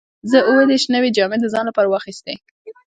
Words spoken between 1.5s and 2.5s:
ځان لپاره واخیستې.